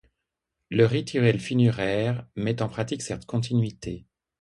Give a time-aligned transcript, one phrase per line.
[0.71, 4.07] Le rituel funéraire met en pratique cette continuité.